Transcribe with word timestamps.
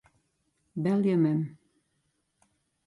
Belje 0.83 1.15
mem. 1.23 1.39